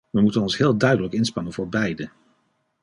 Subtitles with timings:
[0.09, 2.09] We moeten ons heel duidelijk inspannen voor beide.